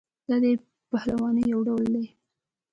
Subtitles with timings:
[0.27, 0.45] دا د
[0.91, 2.05] پهلوانۍ یو ډول دی.